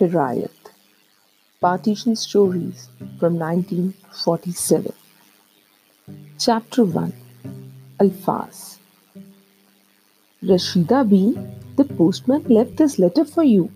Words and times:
Hijrat 0.00 0.70
Partition 1.60 2.16
Stories 2.16 2.88
from 3.18 3.38
1947. 3.38 4.94
Chapter 6.38 6.84
1 6.84 7.12
Alfaz 7.98 8.78
Rashida 10.42 11.06
B, 11.06 11.36
the 11.76 11.84
postman 11.84 12.42
left 12.44 12.78
this 12.78 12.98
letter 12.98 13.26
for 13.26 13.44
you, 13.44 13.70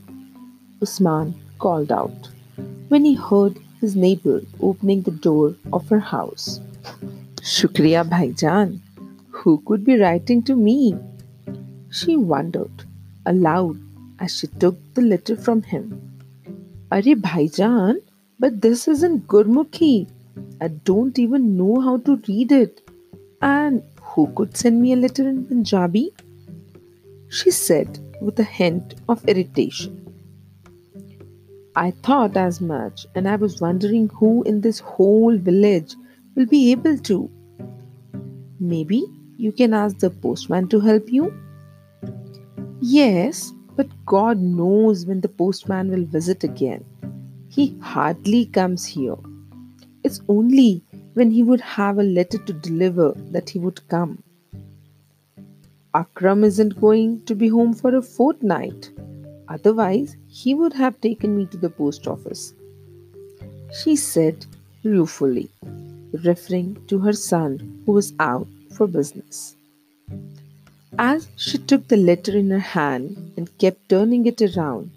Usman 0.81 1.35
called 1.59 1.93
out 1.93 2.31
when 2.89 3.05
he 3.05 3.15
heard 3.15 3.59
his 3.83 3.95
neighbor 3.95 4.41
opening 4.63 5.03
the 5.03 5.11
door 5.11 5.55
of 5.75 5.87
her 5.91 6.01
house. 6.01 6.59
Shukriya 7.43 8.09
Bhaijan, 8.09 8.81
who 9.29 9.63
could 9.67 9.85
be 9.85 10.01
writing 10.01 10.43
to 10.45 10.57
me? 10.57 10.97
She 11.91 12.17
wondered 12.17 12.87
aloud 13.27 13.79
as 14.19 14.39
she 14.39 14.47
took 14.47 14.79
the 14.95 15.03
letter 15.03 15.37
from 15.37 15.63
him. 15.63 16.13
Are 16.95 17.03
Bhaijan, 17.03 17.97
but 18.39 18.61
this 18.63 18.87
isn't 18.87 19.27
Gurmukhi. 19.27 20.09
I 20.61 20.69
don't 20.69 21.19
even 21.19 21.57
know 21.57 21.81
how 21.81 21.97
to 21.97 22.23
read 22.29 22.53
it. 22.53 22.89
And 23.43 23.83
who 24.01 24.33
could 24.37 24.57
send 24.57 24.81
me 24.81 24.93
a 24.93 24.97
letter 24.97 25.29
in 25.29 25.45
Punjabi? 25.45 26.15
She 27.27 27.51
said 27.51 27.99
with 28.21 28.39
a 28.39 28.45
hint 28.45 28.95
of 29.09 29.29
irritation. 29.29 30.07
I 31.75 31.91
thought 31.91 32.37
as 32.37 32.61
much, 32.61 33.09
and 33.17 33.29
I 33.29 33.35
was 33.35 33.61
wondering 33.61 34.09
who 34.11 34.45
in 34.45 34.61
this 34.61 34.79
whole 34.79 35.37
village 35.37 35.97
will 36.37 36.47
be 36.47 36.71
able 36.71 36.97
to. 37.11 37.29
Maybe 38.61 39.03
you 39.37 39.51
can 39.51 39.75
ask 39.75 39.99
the 39.99 40.11
postman 40.11 40.69
to 40.69 40.79
help 40.79 41.11
you? 41.11 41.35
Yes, 42.81 43.53
but 43.77 43.89
God 44.07 44.41
knows 44.41 45.07
when 45.07 45.21
the 45.21 45.29
postman 45.29 45.91
will 45.91 46.05
visit 46.05 46.45
again. 46.45 46.85
He 47.49 47.77
hardly 47.81 48.47
comes 48.47 48.85
here. 48.85 49.17
It's 50.03 50.21
only 50.29 50.83
when 51.15 51.31
he 51.31 51.43
would 51.43 51.61
have 51.61 51.99
a 51.99 52.03
letter 52.03 52.39
to 52.39 52.53
deliver 52.53 53.13
that 53.31 53.51
he 53.51 53.59
would 53.59 53.87
come. 53.89 54.23
Akram 55.95 56.43
isn't 56.43 56.81
going 56.81 57.25
to 57.25 57.35
be 57.35 57.49
home 57.49 57.73
for 57.73 57.95
a 57.95 58.03
fortnight. 58.03 58.91
Otherwise, 59.49 60.17
he 60.29 60.55
would 60.55 60.73
have 60.73 61.01
taken 61.01 61.37
me 61.37 61.47
to 61.47 61.57
the 61.57 61.71
post 61.71 62.09
office. 62.09 62.55
She 63.83 63.95
said 63.95 64.47
ruefully, 64.83 65.51
referring 66.25 66.85
to 66.89 66.99
her 66.99 67.13
son 67.13 67.83
who 67.87 67.93
was 67.93 68.13
out 68.19 68.49
for 68.77 68.87
business. 68.87 69.57
As 70.99 71.27
she 71.35 71.59
took 71.59 71.89
the 71.89 71.97
letter 71.97 72.37
in 72.37 72.51
her 72.51 72.59
hand 72.61 73.33
and 73.37 73.59
kept 73.59 73.89
turning 73.89 74.27
it 74.27 74.41
around, 74.41 74.93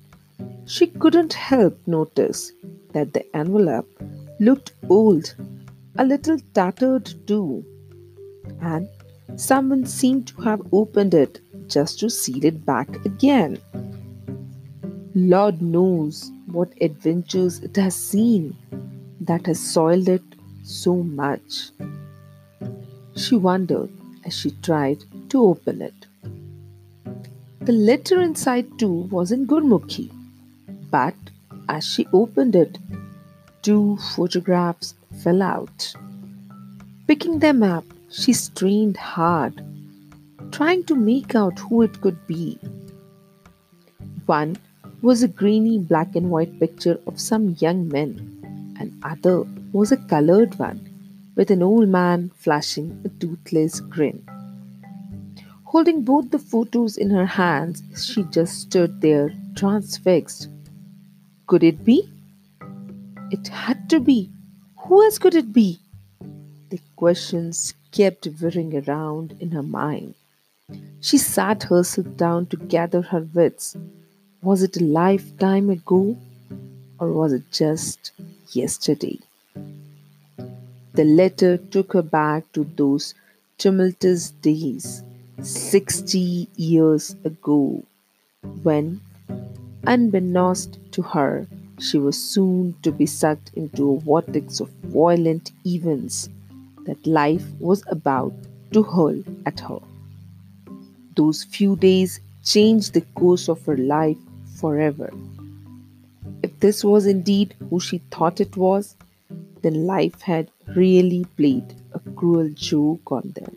she 0.65 0.85
couldn't 0.85 1.33
help 1.33 1.75
notice 1.87 2.51
that 2.93 3.13
the 3.13 3.25
envelope 3.35 3.89
looked 4.39 4.73
old, 4.89 5.33
a 5.97 6.05
little 6.05 6.37
tattered 6.53 7.11
too, 7.25 7.65
and 8.61 8.87
someone 9.37 9.87
seemed 9.87 10.27
to 10.27 10.41
have 10.41 10.61
opened 10.71 11.15
it 11.15 11.39
just 11.67 11.99
to 11.99 12.11
seal 12.11 12.45
it 12.45 12.63
back 12.63 13.03
again. 13.03 13.57
Lord 15.15 15.63
knows 15.63 16.31
what 16.45 16.79
adventures 16.79 17.57
it 17.59 17.75
has 17.75 17.95
seen 17.95 18.55
that 19.21 19.47
has 19.47 19.59
soiled 19.59 20.09
it 20.09 20.21
so 20.63 20.97
much. 20.97 21.71
She 23.15 23.35
wondered 23.35 23.89
as 24.25 24.37
she 24.37 24.51
tried 24.61 25.03
to 25.29 25.43
open 25.43 25.81
it. 25.81 26.05
The 27.61 27.73
letter 27.73 28.21
inside 28.21 28.79
too 28.79 29.07
was 29.11 29.31
in 29.31 29.45
Gurmukhi, 29.45 30.11
but 30.89 31.15
as 31.69 31.85
she 31.85 32.07
opened 32.13 32.55
it, 32.55 32.77
two 33.61 33.97
photographs 34.15 34.93
fell 35.23 35.41
out. 35.41 35.93
Picking 37.07 37.39
them 37.39 37.63
up, 37.63 37.83
she 38.09 38.31
strained 38.33 38.97
hard, 38.97 39.61
trying 40.51 40.83
to 40.85 40.95
make 40.95 41.35
out 41.35 41.59
who 41.59 41.81
it 41.81 41.99
could 41.99 42.25
be. 42.27 42.57
One 44.25 44.57
was 45.01 45.23
a 45.23 45.27
grainy 45.27 45.77
black 45.77 46.15
and 46.15 46.29
white 46.29 46.59
picture 46.59 46.99
of 47.05 47.19
some 47.19 47.55
young 47.59 47.87
men, 47.89 48.75
and 48.79 48.93
other 49.03 49.43
was 49.73 49.91
a 49.91 49.97
colored 49.97 50.57
one 50.57 50.79
with 51.35 51.51
an 51.51 51.61
old 51.61 51.87
man 51.89 52.31
flashing 52.35 52.99
a 53.05 53.09
toothless 53.09 53.79
grin. 53.81 54.25
Holding 55.71 56.03
both 56.03 56.31
the 56.31 56.39
photos 56.39 56.95
in 56.95 57.09
her 57.09 57.25
hands, 57.25 57.83
she 58.01 58.23
just 58.23 58.61
stood 58.61 59.01
there, 59.01 59.33
transfixed. 59.53 60.47
Could 61.45 61.61
it 61.61 61.83
be? 61.83 62.09
It 63.31 63.49
had 63.49 63.89
to 63.89 63.99
be. 63.99 64.31
Who 64.85 65.03
else 65.03 65.17
could 65.17 65.35
it 65.35 65.51
be? 65.51 65.77
The 66.69 66.79
questions 66.95 67.73
kept 67.91 68.29
whirring 68.39 68.81
around 68.81 69.35
in 69.41 69.51
her 69.51 69.61
mind. 69.61 70.13
She 71.01 71.17
sat 71.17 71.63
herself 71.63 72.15
down 72.15 72.45
to 72.45 72.55
gather 72.55 73.01
her 73.01 73.27
wits. 73.33 73.75
Was 74.41 74.63
it 74.63 74.77
a 74.77 74.85
lifetime 74.85 75.69
ago, 75.69 76.15
or 76.97 77.11
was 77.11 77.33
it 77.33 77.51
just 77.51 78.13
yesterday? 78.51 79.19
The 80.93 81.03
letter 81.03 81.57
took 81.57 81.91
her 81.91 82.01
back 82.01 82.49
to 82.53 82.63
those 82.63 83.13
tumultuous 83.57 84.31
days 84.31 85.03
60 85.41 86.49
years 86.55 87.15
ago, 87.23 87.83
when, 88.63 88.99
unbeknownst 89.85 90.79
to 90.93 91.01
her, 91.03 91.47
she 91.79 91.99
was 91.99 92.17
soon 92.17 92.73
to 92.81 92.91
be 92.91 93.05
sucked 93.05 93.51
into 93.53 93.91
a 93.91 93.99
vortex 93.99 94.59
of 94.59 94.69
violent 94.85 95.51
events 95.65 96.29
that 96.85 97.05
life 97.05 97.45
was 97.59 97.83
about 97.87 98.33
to 98.71 98.81
hurl 98.81 99.23
at 99.45 99.59
her. 99.59 99.79
Those 101.15 101.43
few 101.43 101.75
days 101.75 102.19
changed 102.43 102.93
the 102.93 103.01
course 103.01 103.47
of 103.47 103.63
her 103.65 103.77
life 103.77 104.17
forever. 104.59 105.13
If 106.41 106.59
this 106.59 106.83
was 106.83 107.05
indeed 107.05 107.53
who 107.69 107.79
she 107.79 107.99
thought 108.11 108.41
it 108.41 108.57
was, 108.57 108.95
then 109.61 109.85
life 109.85 110.21
had 110.21 110.49
really 110.75 111.25
played 111.37 111.75
a 111.93 111.99
cruel 112.11 112.49
joke 112.55 113.11
on 113.11 113.33
them. 113.35 113.55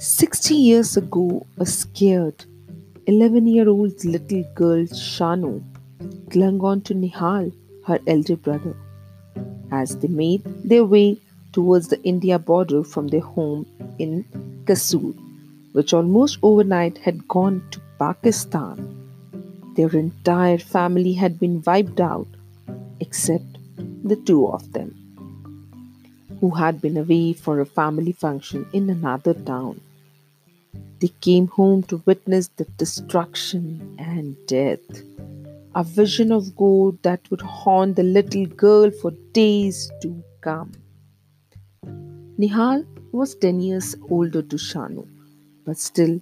Sixty 0.00 0.54
years 0.54 0.96
ago, 0.96 1.44
a 1.56 1.66
scared 1.66 2.44
11 3.08 3.48
year 3.48 3.68
old 3.68 4.04
little 4.04 4.44
girl, 4.54 4.84
Shanu, 4.84 5.60
clung 6.30 6.60
on 6.60 6.82
to 6.82 6.94
Nihal, 6.94 7.52
her 7.84 7.98
elder 8.06 8.36
brother, 8.36 8.76
as 9.72 9.96
they 9.96 10.06
made 10.06 10.44
their 10.62 10.84
way 10.84 11.20
towards 11.50 11.88
the 11.88 12.00
India 12.04 12.38
border 12.38 12.84
from 12.84 13.08
their 13.08 13.22
home 13.22 13.66
in 13.98 14.24
Kasur, 14.66 15.16
which 15.72 15.92
almost 15.92 16.38
overnight 16.44 16.98
had 16.98 17.26
gone 17.26 17.60
to 17.72 17.80
Pakistan. 17.98 18.78
Their 19.74 19.90
entire 19.90 20.58
family 20.58 21.14
had 21.14 21.40
been 21.40 21.60
wiped 21.66 21.98
out, 21.98 22.28
except 23.00 23.58
the 24.04 24.14
two 24.14 24.46
of 24.46 24.72
them, 24.74 24.94
who 26.40 26.50
had 26.50 26.80
been 26.80 26.96
away 26.96 27.32
for 27.32 27.58
a 27.58 27.66
family 27.66 28.12
function 28.12 28.64
in 28.72 28.88
another 28.88 29.34
town. 29.34 29.80
They 31.00 31.08
came 31.20 31.46
home 31.46 31.82
to 31.84 32.02
witness 32.06 32.48
the 32.56 32.64
destruction 32.76 33.96
and 33.98 34.36
death. 34.46 34.80
A 35.74 35.84
vision 35.84 36.32
of 36.32 36.56
God 36.56 37.00
that 37.02 37.30
would 37.30 37.40
haunt 37.40 37.96
the 37.96 38.02
little 38.02 38.46
girl 38.46 38.90
for 38.90 39.12
days 39.32 39.90
to 40.02 40.22
come. 40.40 40.72
Nihal 42.38 42.84
was 43.12 43.34
10 43.36 43.60
years 43.60 43.96
older 44.10 44.42
to 44.42 44.56
Shanu, 44.56 45.06
but 45.64 45.78
still 45.78 46.20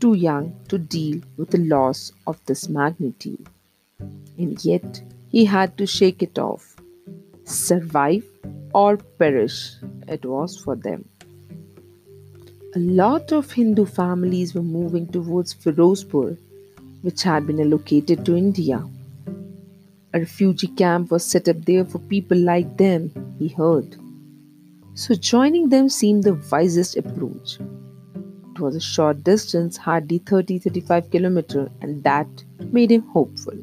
too 0.00 0.14
young 0.14 0.54
to 0.68 0.78
deal 0.78 1.20
with 1.36 1.50
the 1.50 1.58
loss 1.58 2.12
of 2.26 2.38
this 2.46 2.68
magnitude. 2.68 3.46
And 4.38 4.64
yet 4.64 5.02
he 5.28 5.44
had 5.44 5.76
to 5.78 5.86
shake 5.86 6.22
it 6.22 6.38
off. 6.38 6.76
Survive 7.44 8.24
or 8.74 8.96
perish, 8.96 9.74
it 10.08 10.24
was 10.24 10.58
for 10.58 10.76
them 10.76 11.08
a 12.76 12.80
lot 12.80 13.30
of 13.30 13.52
Hindu 13.52 13.84
families 13.86 14.52
were 14.52 14.62
moving 14.62 15.06
towards 15.06 15.54
Firozpur, 15.54 16.36
which 17.02 17.22
had 17.22 17.46
been 17.46 17.60
allocated 17.60 18.26
to 18.26 18.36
India. 18.36 18.84
A 20.12 20.18
refugee 20.18 20.66
camp 20.66 21.12
was 21.12 21.24
set 21.24 21.48
up 21.48 21.64
there 21.66 21.84
for 21.84 22.00
people 22.00 22.36
like 22.36 22.76
them, 22.76 23.12
he 23.38 23.46
heard. 23.46 23.94
So 24.94 25.14
joining 25.14 25.68
them 25.68 25.88
seemed 25.88 26.24
the 26.24 26.34
wisest 26.50 26.96
approach. 26.96 27.60
It 28.54 28.58
was 28.58 28.74
a 28.74 28.80
short 28.80 29.22
distance, 29.22 29.76
hardly 29.76 30.18
30 30.18 30.58
35 30.58 31.10
kilometers, 31.12 31.70
and 31.80 32.02
that 32.02 32.26
made 32.72 32.90
him 32.90 33.02
hopeful. 33.02 33.58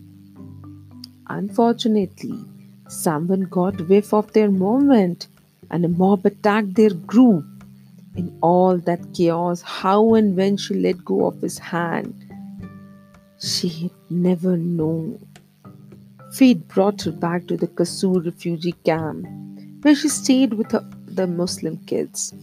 Unfortunately, 1.27 2.39
someone 2.87 3.41
got 3.41 3.89
whiff 3.89 4.13
of 4.13 4.31
their 4.31 4.49
movement 4.49 5.27
and 5.69 5.83
a 5.83 5.89
mob 5.89 6.25
attacked 6.25 6.75
their 6.75 6.93
group 6.93 7.43
in 8.15 8.37
all 8.41 8.77
that 8.77 9.13
chaos, 9.13 9.61
how 9.61 10.13
and 10.15 10.35
when 10.35 10.57
she 10.57 10.73
let 10.73 11.03
go 11.05 11.25
of 11.25 11.41
his 11.41 11.57
hand, 11.57 12.13
she 13.39 13.69
had 13.69 13.91
never 14.09 14.57
known. 14.57 15.25
Fate 16.33 16.67
brought 16.67 17.01
her 17.03 17.11
back 17.11 17.47
to 17.47 17.57
the 17.57 17.67
Kasur 17.67 18.23
refugee 18.23 18.73
camp, 18.83 19.25
where 19.81 19.95
she 19.95 20.09
stayed 20.09 20.53
with 20.53 20.71
her, 20.71 20.87
the 21.07 21.27
Muslim 21.27 21.77
kids. 21.85 22.33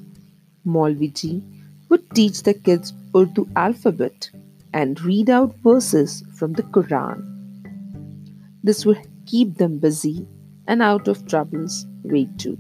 Maulviji 0.67 1.43
would 1.88 2.11
teach 2.11 2.43
the 2.43 2.55
kids 2.55 2.93
Urdu 3.17 3.49
alphabet 3.56 4.31
and 4.75 5.00
read 5.00 5.31
out 5.31 5.56
verses 5.59 6.23
from 6.35 6.53
the 6.53 6.62
Quran. 6.65 7.25
This 8.62 8.85
would 8.85 9.00
keep 9.25 9.56
them 9.56 9.79
busy 9.79 10.26
and 10.67 10.82
out 10.82 11.09
of 11.09 11.26
troubles 11.26 11.87
way 12.03 12.29
too. 12.37 12.59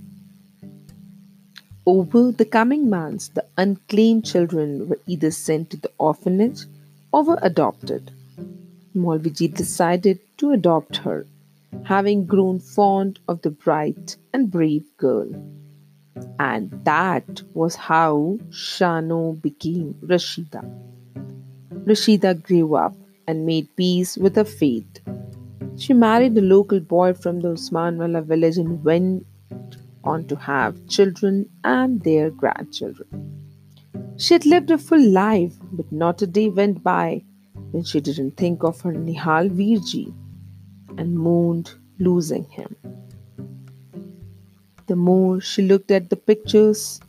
Over 1.88 2.32
the 2.32 2.44
coming 2.44 2.90
months, 2.90 3.28
the 3.28 3.46
unclaimed 3.56 4.26
children 4.26 4.90
were 4.90 4.98
either 5.06 5.30
sent 5.30 5.70
to 5.70 5.78
the 5.78 5.90
orphanage 5.96 6.66
or 7.14 7.22
were 7.22 7.38
adopted. 7.40 8.10
Maulviji 8.94 9.48
decided 9.54 10.18
to 10.36 10.50
adopt 10.50 10.98
her, 10.98 11.24
having 11.84 12.26
grown 12.26 12.58
fond 12.58 13.18
of 13.26 13.40
the 13.40 13.48
bright 13.48 14.16
and 14.34 14.50
brave 14.50 14.84
girl. 14.98 15.30
And 16.38 16.78
that 16.84 17.40
was 17.54 17.74
how 17.74 18.38
Shanu 18.50 19.40
became 19.40 19.94
Rashida. 20.04 20.62
Rashida 21.86 22.42
grew 22.42 22.74
up 22.74 22.94
and 23.26 23.46
made 23.46 23.74
peace 23.76 24.18
with 24.18 24.36
her 24.36 24.44
fate. 24.44 25.00
She 25.78 25.94
married 25.94 26.36
a 26.36 26.42
local 26.42 26.80
boy 26.80 27.14
from 27.14 27.40
the 27.40 27.54
Usmanwala 27.54 28.24
village 28.24 28.58
and 28.58 28.84
went 28.84 29.24
on 30.08 30.26
to 30.28 30.36
have 30.36 30.86
children 30.88 31.48
and 31.64 32.02
their 32.02 32.30
grandchildren. 32.30 33.08
She 34.16 34.34
had 34.34 34.46
lived 34.46 34.70
a 34.70 34.78
full 34.78 35.06
life, 35.16 35.54
but 35.72 35.90
not 35.92 36.22
a 36.22 36.26
day 36.26 36.48
went 36.48 36.82
by 36.82 37.22
when 37.70 37.84
she 37.84 38.00
didn't 38.00 38.36
think 38.36 38.64
of 38.64 38.80
her 38.80 38.92
Nihal 38.92 39.50
Virji 39.58 40.12
and 40.96 41.16
mourned 41.16 41.74
losing 41.98 42.44
him. 42.44 42.74
The 44.86 44.96
more 44.96 45.40
she 45.40 45.62
looked 45.62 45.90
at 45.90 46.08
the 46.10 46.16
pictures, 46.16 47.00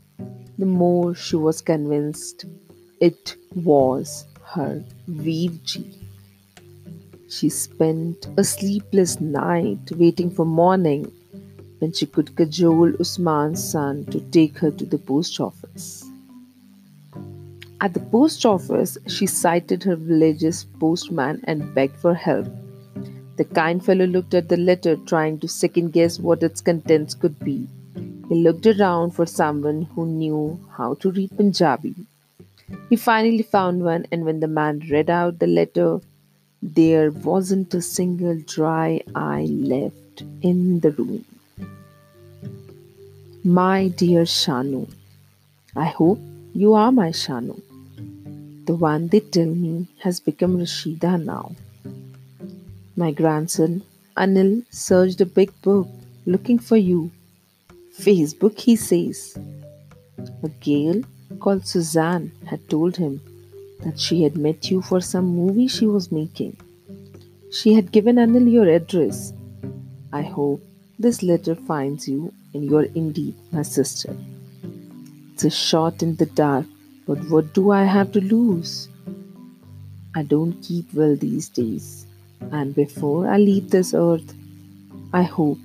the 0.57 0.65
more 0.65 1.15
she 1.15 1.37
was 1.37 1.61
convinced 1.61 2.45
it 2.99 3.35
was 3.55 4.25
her 4.53 4.83
Virji. 5.09 5.85
She 7.29 7.49
spent 7.49 8.27
a 8.37 8.43
sleepless 8.43 9.21
night 9.21 9.91
waiting 9.95 10.29
for 10.29 10.45
morning 10.45 11.11
when 11.79 11.91
she 11.91 12.05
could 12.05 12.35
cajole 12.35 12.93
Usman's 12.99 13.63
son 13.63 14.05
to 14.05 14.19
take 14.31 14.57
her 14.59 14.71
to 14.71 14.85
the 14.85 14.97
post 14.97 15.39
office. 15.39 16.05
At 17.81 17.93
the 17.93 18.01
post 18.01 18.45
office, 18.45 18.97
she 19.07 19.25
cited 19.25 19.83
her 19.83 19.95
village's 19.95 20.65
postman 20.79 21.41
and 21.45 21.73
begged 21.73 21.95
for 21.95 22.13
help. 22.13 22.47
The 23.37 23.45
kind 23.45 23.83
fellow 23.83 24.05
looked 24.05 24.33
at 24.33 24.49
the 24.49 24.57
letter, 24.57 24.97
trying 24.97 25.39
to 25.39 25.47
second 25.47 25.93
guess 25.93 26.19
what 26.19 26.43
its 26.43 26.59
contents 26.59 27.13
could 27.13 27.39
be. 27.39 27.67
He 28.27 28.35
looked 28.35 28.67
around 28.67 29.11
for 29.11 29.25
someone 29.25 29.83
who 29.95 30.05
knew 30.05 30.59
how 30.77 30.95
to 30.95 31.11
read 31.11 31.35
Punjabi. 31.37 31.95
He 32.89 32.97
finally 32.97 33.43
found 33.43 33.83
one, 33.83 34.05
and 34.11 34.25
when 34.25 34.41
the 34.41 34.47
man 34.47 34.83
read 34.91 35.09
out 35.09 35.39
the 35.39 35.47
letter, 35.47 36.01
there 36.61 37.11
wasn't 37.11 37.73
a 37.73 37.81
single 37.81 38.37
dry 38.45 39.01
eye 39.15 39.47
left 39.49 40.23
in 40.41 40.81
the 40.81 40.91
room. 40.91 41.23
My 43.43 43.87
dear 43.87 44.23
Shanu, 44.23 44.91
I 45.73 45.85
hope 45.85 46.19
you 46.53 46.73
are 46.73 46.91
my 46.91 47.11
Shanu. 47.11 47.61
The 48.65 48.75
one 48.75 49.07
they 49.07 49.21
tell 49.21 49.45
me 49.45 49.87
has 49.99 50.19
become 50.19 50.57
Rashida 50.57 51.23
now. 51.23 51.55
My 52.97 53.11
grandson 53.11 53.83
Anil 54.17 54.65
searched 54.71 55.21
a 55.21 55.25
big 55.25 55.53
book 55.61 55.87
looking 56.25 56.59
for 56.59 56.75
you. 56.75 57.11
Facebook, 57.97 58.59
he 58.59 58.75
says. 58.75 59.37
A 60.43 60.49
girl 60.49 61.03
called 61.39 61.65
Suzanne 61.65 62.33
had 62.45 62.69
told 62.69 62.97
him 62.97 63.21
that 63.85 63.97
she 63.97 64.23
had 64.23 64.35
met 64.35 64.69
you 64.69 64.81
for 64.81 64.99
some 64.99 65.27
movie 65.27 65.69
she 65.69 65.85
was 65.85 66.11
making. 66.11 66.57
She 67.53 67.73
had 67.73 67.93
given 67.93 68.17
Anil 68.17 68.51
your 68.51 68.67
address. 68.67 69.31
I 70.11 70.23
hope 70.23 70.61
this 70.99 71.23
letter 71.23 71.55
finds 71.55 72.05
you 72.09 72.33
and 72.53 72.63
you 72.63 72.77
are 72.77 72.87
indeed 72.95 73.35
my 73.51 73.61
sister. 73.61 74.15
It's 75.33 75.43
a 75.43 75.49
shot 75.49 76.03
in 76.03 76.15
the 76.15 76.25
dark, 76.25 76.65
but 77.07 77.17
what 77.29 77.53
do 77.53 77.71
I 77.71 77.83
have 77.83 78.11
to 78.13 78.21
lose? 78.21 78.89
I 80.15 80.23
don't 80.23 80.61
keep 80.61 80.93
well 80.93 81.15
these 81.15 81.49
days, 81.49 82.05
and 82.51 82.75
before 82.75 83.27
I 83.27 83.37
leave 83.37 83.69
this 83.69 83.93
earth, 83.93 84.33
I 85.13 85.23
hope 85.23 85.59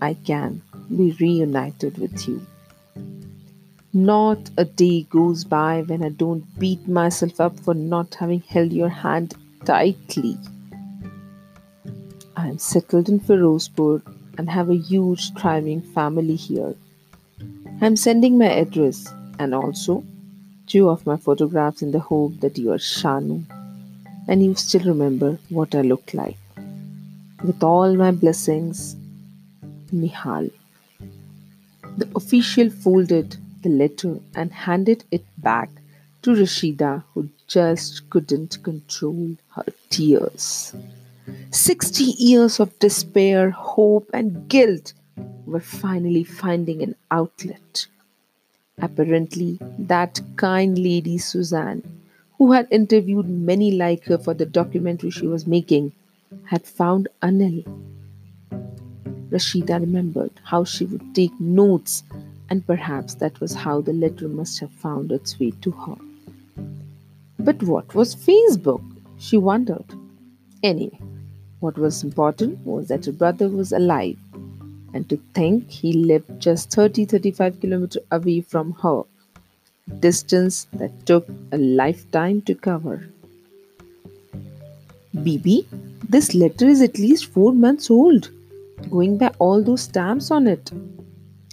I 0.00 0.14
can 0.14 0.62
be 0.94 1.16
reunited 1.18 1.98
with 1.98 2.28
you. 2.28 2.46
Not 3.92 4.50
a 4.58 4.64
day 4.64 5.02
goes 5.04 5.42
by 5.44 5.82
when 5.82 6.04
I 6.04 6.10
don't 6.10 6.44
beat 6.58 6.86
myself 6.86 7.40
up 7.40 7.58
for 7.60 7.74
not 7.74 8.14
having 8.14 8.40
held 8.40 8.72
your 8.72 8.90
hand 8.90 9.34
tightly. 9.64 10.36
I 12.36 12.48
am 12.48 12.58
settled 12.58 13.08
in 13.08 13.18
Firozpur 13.18 14.02
and 14.38 14.50
have 14.50 14.70
a 14.70 14.76
huge 14.76 15.32
thriving 15.34 15.80
family 15.80 16.36
here. 16.36 16.74
I'm 17.80 17.96
sending 17.96 18.38
my 18.38 18.50
address 18.50 19.12
and 19.38 19.54
also 19.54 20.04
two 20.66 20.88
of 20.88 21.06
my 21.06 21.16
photographs 21.16 21.82
in 21.82 21.92
the 21.92 22.00
hope 22.00 22.40
that 22.40 22.58
you 22.58 22.72
are 22.72 22.78
Shanu 22.78 23.44
and 24.28 24.44
you 24.44 24.54
still 24.54 24.84
remember 24.84 25.38
what 25.48 25.74
I 25.74 25.82
look 25.82 26.12
like. 26.14 26.36
With 27.44 27.62
all 27.62 27.94
my 27.94 28.10
blessings, 28.10 28.96
Nihal. 29.92 30.50
The 31.96 32.08
official 32.16 32.70
folded 32.70 33.36
the 33.62 33.68
letter 33.68 34.18
and 34.34 34.52
handed 34.52 35.04
it 35.10 35.24
back 35.38 35.70
to 36.22 36.30
Rashida, 36.30 37.04
who 37.14 37.28
just 37.46 38.10
couldn't 38.10 38.62
control 38.62 39.36
her 39.54 39.64
tears. 39.90 40.74
60 41.50 42.04
years 42.04 42.60
of 42.60 42.78
despair, 42.78 43.50
hope, 43.50 44.08
and 44.12 44.48
guilt 44.48 44.92
were 45.46 45.60
finally 45.60 46.24
finding 46.24 46.82
an 46.82 46.94
outlet. 47.10 47.86
Apparently, 48.78 49.58
that 49.78 50.20
kind 50.36 50.78
lady 50.78 51.18
Suzanne, 51.18 51.82
who 52.38 52.52
had 52.52 52.68
interviewed 52.70 53.28
many 53.28 53.70
like 53.70 54.04
her 54.04 54.18
for 54.18 54.34
the 54.34 54.44
documentary 54.44 55.10
she 55.10 55.26
was 55.26 55.46
making, 55.46 55.92
had 56.44 56.66
found 56.66 57.08
Anil. 57.22 57.64
Rashida 59.30 59.80
remembered 59.80 60.32
how 60.44 60.64
she 60.64 60.84
would 60.84 61.14
take 61.14 61.38
notes, 61.40 62.02
and 62.50 62.66
perhaps 62.66 63.14
that 63.14 63.40
was 63.40 63.54
how 63.54 63.80
the 63.80 63.92
letter 63.92 64.28
must 64.28 64.60
have 64.60 64.70
found 64.70 65.10
its 65.10 65.40
way 65.40 65.52
to 65.62 65.70
her. 65.70 65.96
But 67.38 67.62
what 67.62 67.94
was 67.94 68.14
Facebook? 68.14 68.82
She 69.18 69.36
wondered. 69.36 69.84
Anyway, 70.62 70.98
what 71.60 71.78
was 71.78 72.02
important 72.02 72.58
was 72.66 72.88
that 72.88 73.06
her 73.06 73.12
brother 73.12 73.48
was 73.48 73.72
alive, 73.72 74.16
and 74.94 75.08
to 75.08 75.16
think 75.34 75.70
he 75.70 75.92
lived 75.92 76.40
just 76.40 76.70
30 76.70 77.04
35 77.06 77.60
kilometers 77.60 78.02
away 78.10 78.40
from 78.40 78.72
her, 78.82 79.02
distance 80.00 80.66
that 80.74 81.06
took 81.06 81.28
a 81.52 81.58
lifetime 81.58 82.42
to 82.42 82.54
cover. 82.54 83.08
Bibi, 85.22 85.66
this 86.08 86.34
letter 86.34 86.66
is 86.66 86.82
at 86.82 86.98
least 86.98 87.26
four 87.26 87.52
months 87.52 87.90
old, 87.90 88.30
going 88.90 89.18
by 89.18 89.32
all 89.38 89.62
those 89.62 89.82
stamps 89.82 90.30
on 90.30 90.46
it, 90.46 90.70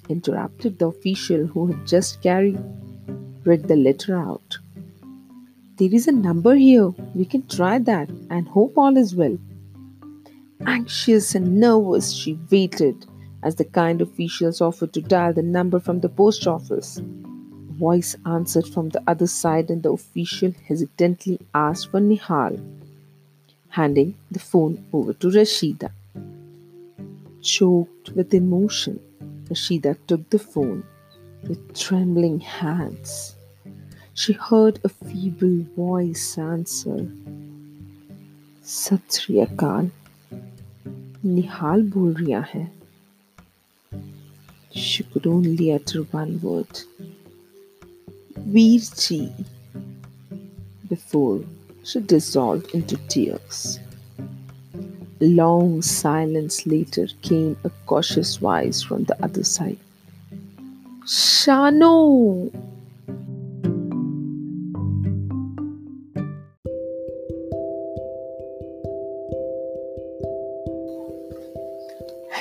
interrupted 0.10 0.80
the 0.80 0.88
official 0.88 1.46
who 1.48 1.68
had 1.68 1.88
just 1.88 2.22
carried 2.22 2.60
read 3.46 3.68
the 3.68 3.76
letter 3.76 4.16
out. 4.16 4.58
There 5.78 5.94
is 5.94 6.08
a 6.08 6.12
number 6.12 6.56
here. 6.56 6.90
We 7.14 7.26
can 7.26 7.46
try 7.48 7.80
that 7.80 8.10
and 8.30 8.48
hope 8.48 8.78
all 8.78 8.96
is 8.96 9.16
well. 9.16 9.38
Anxious 10.66 11.36
and 11.36 11.60
nervous, 11.60 12.14
she 12.14 12.40
waited 12.50 13.06
as 13.44 13.56
the 13.56 13.66
kind 13.66 14.02
officials 14.02 14.62
offered 14.62 14.94
to 14.94 15.02
dial 15.02 15.34
the 15.34 15.44
number 15.44 15.80
from 15.80 16.00
the 16.00 16.10
post 16.10 16.48
office. 16.48 17.00
A 17.00 17.74
voice 17.74 18.16
answered 18.26 18.68
from 18.68 18.90
the 18.90 19.04
other 19.08 19.28
side, 19.28 19.70
and 19.70 19.84
the 19.84 19.92
official 19.92 20.54
hesitantly 20.68 21.40
asked 21.54 21.92
for 21.92 22.00
Nihal, 22.00 22.64
handing 23.70 24.16
the 24.32 24.40
phone 24.40 24.86
over 24.94 25.14
to 25.14 25.28
Rashida. 25.28 25.92
Choked 27.42 28.12
with 28.12 28.34
emotion, 28.34 29.00
Rashida 29.50 29.98
took 30.08 30.30
the 30.30 30.40
phone 30.40 30.86
with 31.48 31.78
trembling 31.78 32.40
hands. 32.40 33.36
She 34.14 34.34
heard 34.34 34.80
a 34.84 34.90
feeble 34.90 35.66
voice 35.76 36.38
answer, 36.38 37.12
Sat 38.62 39.12
Sri 39.12 39.46
निहाल 41.26 41.82
बोल 41.96 42.14
रहा 42.14 42.42
है 42.54 42.72
She 44.84 45.04
could 45.04 45.28
only 45.28 45.72
utter 45.72 46.02
one 46.12 46.32
word. 46.42 46.80
Virji. 48.56 49.32
Before 50.90 51.42
she 51.84 52.00
dissolved 52.00 52.74
into 52.74 52.98
tears. 53.08 53.80
long 55.24 55.82
silence 55.82 56.66
later 56.66 57.08
came 57.22 57.56
a 57.64 57.70
cautious 57.86 58.36
voice 58.38 58.82
from 58.82 59.06
the 59.06 59.24
other 59.24 59.44
side. 59.44 59.80
Shanu! 61.06 62.52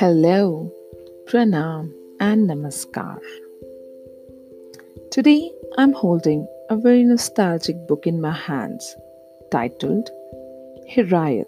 Hello, 0.03 0.69
Pranam, 1.27 1.93
and 2.19 2.51
Namaskar. 2.51 3.21
Today 5.13 5.53
I'm 5.79 5.93
holding 5.93 6.45
a 6.71 6.77
very 6.77 7.05
nostalgic 7.05 7.87
book 7.87 8.05
in 8.05 8.21
my 8.21 8.33
hands 8.33 8.97
titled 9.53 10.11
Hijrat 10.91 11.47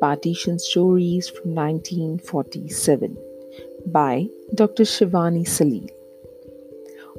Partition 0.00 0.58
Stories 0.58 1.28
from 1.28 1.54
1947 1.54 3.14
by 3.88 4.26
Dr. 4.54 4.84
Shivani 4.84 5.44
Salil. 5.44 5.90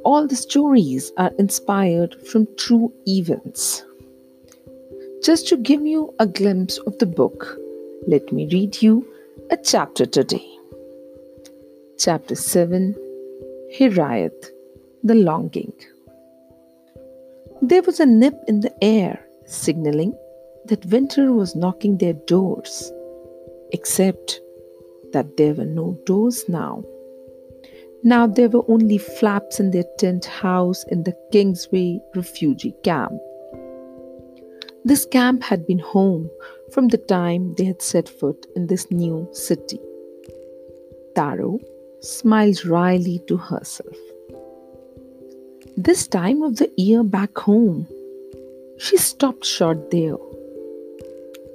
All 0.03 0.25
the 0.25 0.35
stories 0.35 1.11
are 1.17 1.33
inspired 1.37 2.15
from 2.27 2.47
true 2.57 2.91
events. 3.05 3.85
Just 5.23 5.47
to 5.49 5.55
give 5.57 5.85
you 5.85 6.15
a 6.17 6.25
glimpse 6.25 6.79
of 6.79 6.97
the 6.97 7.05
book, 7.05 7.59
let 8.07 8.33
me 8.33 8.49
read 8.51 8.81
you 8.81 9.05
a 9.51 9.57
chapter 9.57 10.07
today. 10.07 10.43
Chapter 11.99 12.33
7 12.33 12.95
Hirayat 13.77 14.49
The 15.03 15.13
Longing. 15.13 15.71
There 17.61 17.83
was 17.83 17.99
a 17.99 18.07
nip 18.07 18.33
in 18.47 18.61
the 18.61 18.73
air 18.83 19.23
signaling 19.45 20.17
that 20.65 20.85
winter 20.87 21.31
was 21.31 21.55
knocking 21.55 21.99
their 21.99 22.13
doors, 22.13 22.91
except 23.71 24.41
that 25.13 25.37
there 25.37 25.53
were 25.53 25.65
no 25.65 25.95
doors 26.05 26.43
now. 26.49 26.83
Now 28.03 28.25
there 28.25 28.49
were 28.49 28.65
only 28.67 28.97
flaps 28.97 29.59
in 29.59 29.69
their 29.69 29.85
tent 29.99 30.25
house 30.25 30.83
in 30.85 31.03
the 31.03 31.15
Kingsway 31.31 31.99
refugee 32.15 32.75
camp. 32.83 33.13
This 34.83 35.05
camp 35.05 35.43
had 35.43 35.67
been 35.67 35.79
home 35.79 36.31
from 36.71 36.87
the 36.87 36.97
time 36.97 37.53
they 37.55 37.65
had 37.65 37.81
set 37.81 38.09
foot 38.09 38.45
in 38.55 38.67
this 38.67 38.89
new 38.91 39.27
city. 39.31 39.79
Taro 41.15 41.59
smiled 42.01 42.65
wryly 42.65 43.21
to 43.27 43.37
herself. 43.37 43.95
This 45.77 46.07
time 46.07 46.41
of 46.41 46.57
the 46.57 46.71
year 46.77 47.03
back 47.03 47.37
home, 47.37 47.87
she 48.77 48.97
stopped 48.97 49.45
short 49.45 49.91
there. 49.91 50.17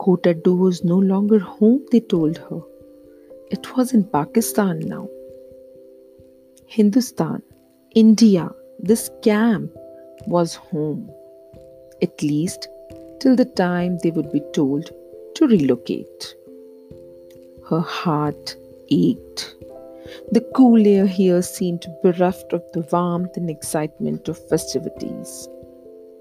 Kotadoo 0.01 0.57
was 0.57 0.85
no 0.85 0.97
longer 0.97 1.39
home, 1.39 1.85
they 1.93 2.01
told 2.01 2.39
her. 2.39 2.61
It 3.51 3.77
was 3.77 3.93
in 3.93 4.05
Pakistan 4.05 4.81
now. 4.81 5.09
Hindustan, 6.67 7.43
India, 7.95 8.51
this 8.79 9.11
camp 9.23 9.73
was 10.27 10.55
home. 10.55 11.11
At 12.01 12.23
least 12.23 12.69
till 13.21 13.37
the 13.37 13.45
time 13.45 13.99
they 14.03 14.11
would 14.11 14.33
be 14.33 14.43
told 14.55 14.91
to 15.41 15.47
relocate. 15.47 16.35
Her 17.71 17.81
heart 17.81 18.57
ached. 18.91 19.57
The 20.33 20.43
cool 20.55 20.87
air 20.87 21.07
here 21.07 21.41
seemed 21.41 21.87
bereft 22.03 22.53
of 22.53 22.63
the 22.73 22.87
warmth 22.93 23.39
and 23.39 23.49
excitement 23.49 24.29
of 24.29 24.49
festivities. 24.51 25.49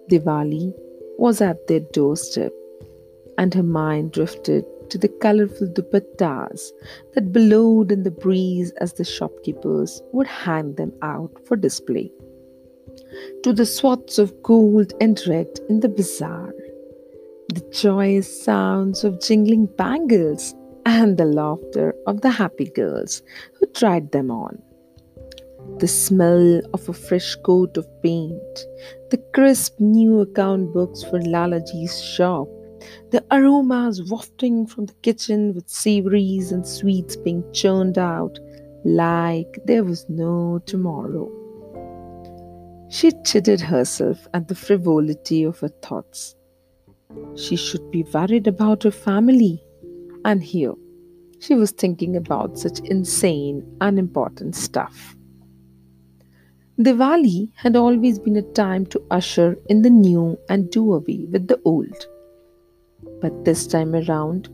Diwali 0.09 0.73
was 1.17 1.41
at 1.41 1.67
their 1.67 1.81
doorstep, 1.81 2.53
and 3.37 3.53
her 3.53 3.63
mind 3.63 4.13
drifted 4.13 4.63
to 4.89 4.97
the 4.97 5.09
colorful 5.09 5.67
dupattas 5.67 6.71
that 7.13 7.33
billowed 7.33 7.91
in 7.91 8.03
the 8.03 8.11
breeze 8.11 8.71
as 8.79 8.93
the 8.93 9.03
shopkeepers 9.03 10.01
would 10.13 10.27
hand 10.27 10.77
them 10.77 10.93
out 11.01 11.31
for 11.45 11.57
display, 11.57 12.09
to 13.43 13.51
the 13.51 13.65
swaths 13.65 14.17
of 14.17 14.41
gold 14.43 14.93
and 15.01 15.21
red 15.27 15.59
in 15.67 15.81
the 15.81 15.89
bazaar, 15.89 16.53
the 17.53 17.67
joyous 17.71 18.43
sounds 18.43 19.03
of 19.03 19.19
jingling 19.21 19.65
bangles, 19.77 20.53
and 20.85 21.17
the 21.17 21.25
laughter 21.25 21.95
of 22.05 22.21
the 22.21 22.29
happy 22.29 22.69
girls 22.69 23.23
who 23.53 23.65
tried 23.67 24.11
them 24.11 24.29
on. 24.29 24.61
The 25.79 25.87
smell 25.87 26.61
of 26.73 26.87
a 26.87 26.93
fresh 26.93 27.35
coat 27.35 27.75
of 27.77 27.87
paint, 28.01 28.65
the 29.09 29.21
crisp 29.33 29.79
new 29.79 30.21
account 30.21 30.73
books 30.73 31.03
for 31.03 31.19
Lalaji's 31.19 32.01
shop, 32.01 32.47
the 33.11 33.23
aromas 33.31 34.03
wafting 34.09 34.67
from 34.67 34.85
the 34.85 34.93
kitchen 35.01 35.53
with 35.53 35.69
savories 35.69 36.51
and 36.51 36.65
sweets 36.65 37.15
being 37.15 37.43
churned 37.51 37.97
out 37.97 38.39
like 38.85 39.59
there 39.65 39.83
was 39.83 40.05
no 40.07 40.61
tomorrow. 40.65 41.29
She 42.89 43.11
chided 43.25 43.61
herself 43.61 44.27
at 44.33 44.47
the 44.47 44.55
frivolity 44.55 45.43
of 45.43 45.59
her 45.59 45.67
thoughts. 45.67 46.35
She 47.35 47.55
should 47.55 47.89
be 47.89 48.03
worried 48.03 48.47
about 48.47 48.83
her 48.83 48.91
family. 48.91 49.63
And 50.25 50.43
here, 50.43 50.73
she 51.39 51.55
was 51.55 51.71
thinking 51.71 52.15
about 52.15 52.59
such 52.59 52.79
insane, 52.81 53.65
unimportant 53.79 54.55
stuff. 54.55 55.15
Diwali 56.79 57.51
had 57.55 57.75
always 57.75 58.19
been 58.19 58.35
a 58.35 58.41
time 58.41 58.85
to 58.87 59.01
usher 59.11 59.57
in 59.67 59.81
the 59.81 59.89
new 59.89 60.37
and 60.49 60.69
do 60.69 60.93
away 60.93 61.25
with 61.31 61.47
the 61.47 61.59
old. 61.65 62.07
But 63.21 63.45
this 63.45 63.67
time 63.67 63.95
around, 63.95 64.49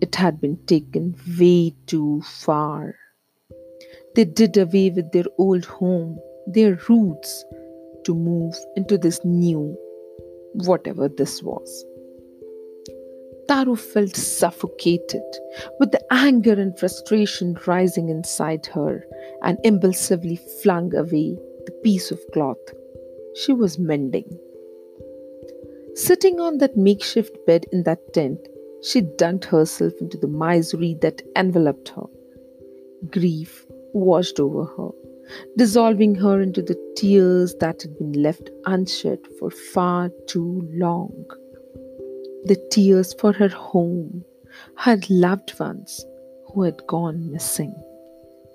it 0.00 0.14
had 0.14 0.40
been 0.40 0.56
taken 0.66 1.14
way 1.38 1.74
too 1.86 2.22
far. 2.22 2.96
They 4.14 4.24
did 4.24 4.56
away 4.56 4.90
with 4.90 5.12
their 5.12 5.24
old 5.38 5.64
home, 5.64 6.18
their 6.46 6.78
roots, 6.88 7.44
to 8.04 8.14
move 8.14 8.54
into 8.76 8.98
this 8.98 9.20
new, 9.24 9.76
whatever 10.54 11.08
this 11.08 11.42
was. 11.42 11.84
Taro 13.46 13.74
felt 13.74 14.16
suffocated 14.16 15.22
with 15.78 15.90
the 15.90 16.02
anger 16.10 16.52
and 16.52 16.78
frustration 16.78 17.58
rising 17.66 18.08
inside 18.08 18.66
her 18.66 19.04
and 19.42 19.58
impulsively 19.64 20.40
flung 20.62 20.94
away 20.94 21.36
the 21.66 21.72
piece 21.82 22.10
of 22.10 22.20
cloth 22.32 22.56
she 23.34 23.52
was 23.52 23.78
mending. 23.78 24.38
Sitting 25.94 26.40
on 26.40 26.58
that 26.58 26.76
makeshift 26.76 27.36
bed 27.46 27.66
in 27.72 27.82
that 27.82 28.14
tent, 28.14 28.38
she 28.82 29.02
dunked 29.02 29.44
herself 29.44 29.92
into 30.00 30.16
the 30.16 30.28
misery 30.28 30.96
that 31.00 31.22
enveloped 31.36 31.90
her. 31.90 32.06
Grief 33.10 33.66
washed 33.92 34.40
over 34.40 34.64
her, 34.64 34.90
dissolving 35.56 36.14
her 36.16 36.40
into 36.40 36.62
the 36.62 36.78
tears 36.96 37.54
that 37.60 37.82
had 37.82 37.98
been 37.98 38.12
left 38.22 38.50
unshed 38.66 39.26
for 39.38 39.50
far 39.50 40.10
too 40.26 40.68
long. 40.72 41.24
The 42.44 42.56
tears 42.70 43.14
for 43.14 43.32
her 43.32 43.48
home, 43.48 44.24
her 44.76 44.98
loved 45.08 45.58
ones 45.58 46.04
who 46.48 46.62
had 46.62 46.86
gone 46.86 47.32
missing, 47.32 47.74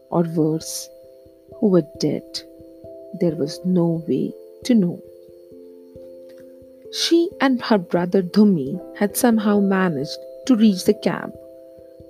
or 0.09 0.23
worse, 0.23 0.89
who 1.59 1.67
were 1.67 1.87
dead. 1.99 2.41
There 3.19 3.35
was 3.35 3.59
no 3.65 4.03
way 4.07 4.33
to 4.65 4.75
know. 4.75 5.01
She 6.91 7.29
and 7.41 7.61
her 7.63 7.77
brother 7.77 8.21
Dhumi 8.21 8.79
had 8.97 9.15
somehow 9.15 9.59
managed 9.59 10.17
to 10.47 10.55
reach 10.55 10.85
the 10.85 10.93
camp, 10.93 11.35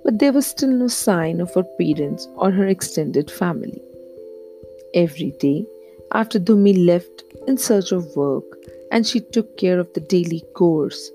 but 0.04 0.18
there 0.18 0.32
was 0.32 0.46
still 0.46 0.70
no 0.70 0.88
sign 0.88 1.40
of 1.40 1.52
her 1.54 1.64
parents 1.78 2.28
or 2.36 2.50
her 2.50 2.66
extended 2.66 3.30
family. 3.30 3.82
Every 4.94 5.30
day, 5.38 5.66
after 6.12 6.40
Dhumi 6.40 6.84
left 6.84 7.22
in 7.46 7.56
search 7.56 7.92
of 7.92 8.16
work 8.16 8.44
and 8.90 9.06
she 9.06 9.20
took 9.20 9.56
care 9.56 9.78
of 9.78 9.92
the 9.92 10.00
daily 10.00 10.42
chores, 10.58 11.12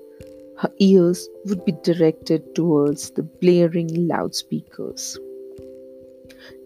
her 0.58 0.72
ears 0.78 1.28
would 1.44 1.62
be 1.66 1.72
directed 1.82 2.54
towards 2.54 3.10
the 3.10 3.22
blaring 3.22 4.08
loudspeakers. 4.08 5.18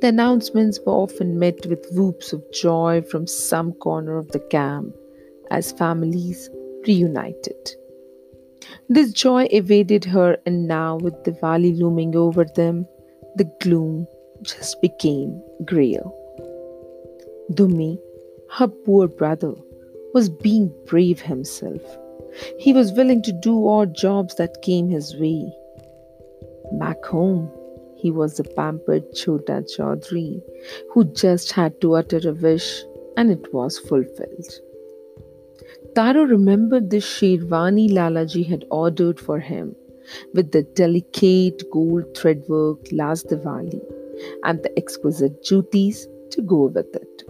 The 0.01 0.09
announcements 0.09 0.79
were 0.87 0.93
often 0.93 1.39
met 1.39 1.67
with 1.67 1.85
whoops 1.93 2.33
of 2.33 2.45
joy 2.53 3.03
from 3.03 3.27
some 3.27 3.73
corner 3.73 4.17
of 4.17 4.31
the 4.31 4.39
camp 4.39 4.95
as 5.51 5.73
families 5.73 6.49
reunited. 6.87 7.75
This 8.89 9.13
joy 9.13 9.49
evaded 9.51 10.05
her, 10.05 10.37
and 10.47 10.69
now, 10.69 10.97
with 10.97 11.15
Diwali 11.25 11.77
looming 11.77 12.15
over 12.15 12.45
them, 12.45 12.87
the 13.35 13.51
gloom 13.61 14.07
just 14.43 14.81
became 14.81 15.43
grayer. 15.65 16.05
Dhumi, 17.53 17.99
her 18.51 18.69
poor 18.69 19.09
brother, 19.09 19.55
was 20.15 20.29
being 20.29 20.73
brave 20.87 21.21
himself. 21.21 21.83
He 22.59 22.73
was 22.73 22.93
willing 22.93 23.23
to 23.23 23.33
do 23.33 23.69
odd 23.69 23.97
jobs 23.97 24.37
that 24.37 24.63
came 24.63 24.89
his 24.89 25.17
way. 25.17 25.53
Back 26.79 27.05
home, 27.05 27.51
he 27.97 28.13
was 28.13 28.37
the 28.37 28.45
pampered 28.45 29.13
Chota 29.15 29.65
Chaudhary 29.73 30.41
who 30.93 31.05
just 31.13 31.51
had 31.51 31.81
to 31.81 31.95
utter 31.95 32.21
a 32.29 32.33
wish 32.33 32.85
and 33.17 33.33
it 33.33 33.53
was 33.53 33.79
fulfilled. 33.79 34.53
Taro 35.97 36.23
remembered 36.23 36.91
the 36.91 36.99
sherwani 36.99 37.91
Lalaji 37.91 38.47
had 38.47 38.65
ordered 38.71 39.19
for 39.19 39.41
him 39.41 39.75
with 40.35 40.53
the 40.53 40.63
delicate 40.63 41.65
gold 41.73 42.17
threadwork 42.17 42.79
last 42.93 43.27
Diwali 43.27 43.81
and 44.45 44.63
the 44.63 44.79
exquisite 44.79 45.43
duties 45.43 46.07
to 46.31 46.43
go 46.43 46.67
with 46.67 46.95
it. 46.95 47.30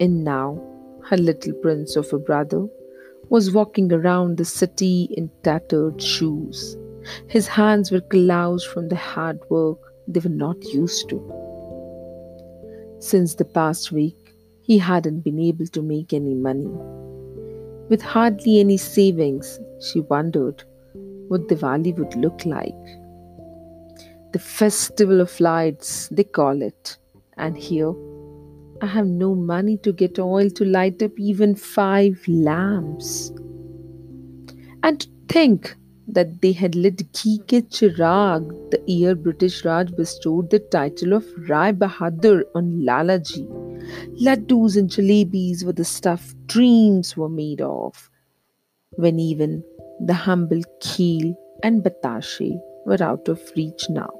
And 0.00 0.24
now, 0.24 0.60
her 1.04 1.16
little 1.16 1.52
prince 1.54 1.96
of 1.96 2.12
a 2.12 2.18
brother 2.18 2.66
was 3.28 3.52
walking 3.52 3.92
around 3.92 4.36
the 4.36 4.44
city 4.44 5.08
in 5.16 5.30
tattered 5.42 6.00
shoes. 6.00 6.76
His 7.26 7.48
hands 7.48 7.90
were 7.90 8.00
calloused 8.00 8.68
from 8.68 8.88
the 8.88 8.96
hard 8.96 9.40
work 9.48 9.78
they 10.06 10.20
were 10.20 10.28
not 10.28 10.62
used 10.64 11.08
to. 11.08 11.18
Since 12.98 13.34
the 13.34 13.44
past 13.44 13.90
week, 13.90 14.34
he 14.62 14.78
hadn't 14.78 15.20
been 15.20 15.40
able 15.40 15.66
to 15.66 15.82
make 15.82 16.12
any 16.12 16.34
money. 16.34 16.70
With 17.88 18.02
hardly 18.02 18.60
any 18.60 18.76
savings, 18.76 19.58
she 19.80 20.00
wondered 20.00 20.62
what 21.28 21.48
Diwali 21.48 21.96
would 21.98 22.14
look 22.14 22.44
like. 22.44 22.84
The 24.32 24.38
festival 24.38 25.20
of 25.20 25.40
lights, 25.40 26.08
they 26.08 26.24
call 26.24 26.62
it. 26.62 26.96
And 27.36 27.56
here, 27.56 27.92
I 28.82 28.86
have 28.86 29.06
no 29.06 29.36
money 29.36 29.76
to 29.84 29.92
get 29.92 30.18
oil 30.18 30.50
to 30.50 30.64
light 30.64 31.00
up 31.04 31.16
even 31.16 31.54
five 31.54 32.20
lamps. 32.26 33.30
And 34.82 34.98
to 34.98 35.08
think 35.28 35.76
that 36.08 36.42
they 36.42 36.50
had 36.50 36.74
lit 36.74 36.96
Ghee 37.12 37.38
Ke 37.38 37.62
Chirag 37.76 38.48
the 38.72 38.82
year 38.86 39.14
British 39.14 39.64
Raj 39.64 39.94
bestowed 39.94 40.50
the 40.50 40.58
title 40.58 41.12
of 41.12 41.24
Rai 41.48 41.72
Bahadur 41.72 42.42
on 42.56 42.82
Lalaji. 42.82 43.46
Laddus 44.20 44.76
and 44.76 44.90
jalebis 44.90 45.64
were 45.64 45.72
the 45.72 45.84
stuff 45.84 46.34
dreams 46.46 47.16
were 47.16 47.28
made 47.28 47.60
of, 47.60 48.10
when 48.96 49.20
even 49.20 49.62
the 50.00 50.14
humble 50.14 50.62
kheel 50.80 51.36
and 51.62 51.84
batashe 51.84 52.60
were 52.84 53.00
out 53.00 53.28
of 53.28 53.40
reach 53.54 53.88
now. 53.88 54.10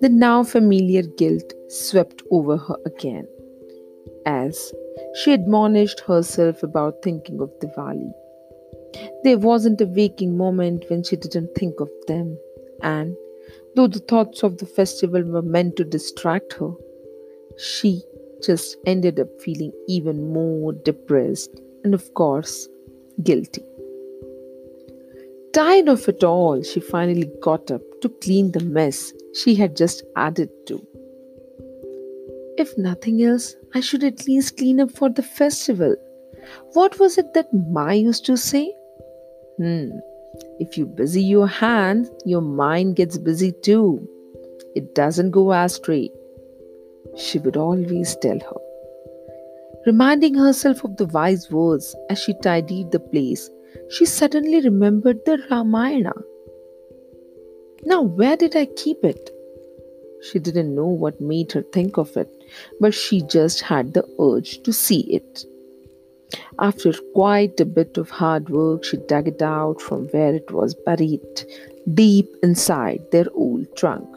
The 0.00 0.08
now 0.08 0.42
familiar 0.42 1.02
guilt 1.02 1.52
swept 1.68 2.22
over 2.30 2.56
her 2.56 2.76
again 2.86 3.26
as 4.26 4.72
she 5.14 5.32
admonished 5.32 6.00
herself 6.00 6.62
about 6.62 7.02
thinking 7.02 7.40
of 7.40 7.50
Diwali. 7.60 8.12
There 9.22 9.38
wasn't 9.38 9.80
a 9.80 9.86
waking 9.86 10.36
moment 10.36 10.84
when 10.88 11.02
she 11.02 11.16
didn't 11.16 11.54
think 11.54 11.80
of 11.80 11.90
them, 12.06 12.38
and 12.82 13.16
though 13.74 13.88
the 13.88 13.98
thoughts 13.98 14.42
of 14.42 14.58
the 14.58 14.66
festival 14.66 15.22
were 15.22 15.42
meant 15.42 15.76
to 15.76 15.84
distract 15.84 16.54
her, 16.54 16.72
she 17.58 18.02
just 18.42 18.76
ended 18.86 19.18
up 19.18 19.28
feeling 19.40 19.72
even 19.88 20.32
more 20.32 20.72
depressed 20.72 21.60
and, 21.82 21.94
of 21.94 22.14
course, 22.14 22.68
guilty. 23.22 23.64
Tired 25.54 25.88
of 25.88 26.08
it 26.08 26.24
all, 26.24 26.62
she 26.62 26.80
finally 26.80 27.30
got 27.40 27.70
up 27.70 27.80
to 28.00 28.08
clean 28.08 28.52
the 28.52 28.64
mess 28.64 29.12
she 29.34 29.54
had 29.54 29.76
just 29.76 30.02
added 30.16 30.50
to. 30.66 30.84
If 32.58 32.76
nothing 32.76 33.22
else, 33.22 33.54
I 33.74 33.80
should 33.80 34.04
at 34.04 34.26
least 34.26 34.56
clean 34.56 34.80
up 34.80 34.90
for 34.90 35.08
the 35.08 35.22
festival. 35.22 35.94
What 36.72 36.98
was 36.98 37.18
it 37.18 37.32
that 37.34 37.52
Ma 37.52 37.90
used 37.90 38.26
to 38.26 38.36
say? 38.36 38.74
Hmm, 39.58 39.90
if 40.58 40.76
you 40.76 40.86
busy 40.86 41.22
your 41.22 41.46
hands, 41.46 42.10
your 42.24 42.42
mind 42.42 42.96
gets 42.96 43.16
busy 43.16 43.52
too. 43.62 44.06
It 44.74 44.94
doesn't 44.94 45.30
go 45.30 45.52
astray 45.52 46.10
she 47.16 47.38
would 47.38 47.56
always 47.56 48.16
tell 48.16 48.38
her. 48.38 48.60
Reminding 49.86 50.34
herself 50.34 50.84
of 50.84 50.96
the 50.96 51.06
wise 51.06 51.50
words 51.50 51.94
as 52.10 52.18
she 52.18 52.34
tidied 52.42 52.90
the 52.90 53.00
place, 53.00 53.50
she 53.94 54.04
suddenly 54.04 54.60
remembered 54.60 55.24
the 55.24 55.38
Ramayana. 55.50 56.14
Now, 57.84 58.02
where 58.02 58.36
did 58.36 58.56
I 58.56 58.66
keep 58.66 59.04
it? 59.04 59.30
She 60.22 60.38
didn't 60.38 60.74
know 60.74 60.88
what 60.88 61.20
made 61.20 61.52
her 61.52 61.62
think 61.62 61.98
of 61.98 62.16
it, 62.16 62.30
but 62.80 62.94
she 62.94 63.22
just 63.22 63.60
had 63.60 63.94
the 63.94 64.04
urge 64.18 64.62
to 64.62 64.72
see 64.72 65.00
it. 65.00 65.44
After 66.58 66.92
quite 67.14 67.60
a 67.60 67.64
bit 67.64 67.96
of 67.98 68.10
hard 68.10 68.48
work, 68.48 68.84
she 68.84 68.96
dug 68.96 69.28
it 69.28 69.42
out 69.42 69.80
from 69.80 70.06
where 70.08 70.34
it 70.34 70.50
was 70.50 70.74
buried, 70.74 71.44
deep 71.92 72.28
inside 72.42 73.02
their 73.12 73.26
old 73.34 73.76
trunk. 73.76 74.08